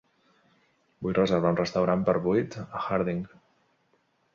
[1.07, 3.25] Vull reservar un restaurant per vuit a Harding.